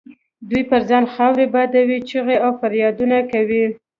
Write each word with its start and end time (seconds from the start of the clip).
دوی 0.49 0.63
پر 0.69 0.81
ځان 0.89 1.03
خاورې 1.13 1.45
بادوي، 1.53 1.97
چیغې 2.09 2.37
او 2.45 2.51
فریادونه 2.59 3.17
کوي. 3.31 3.65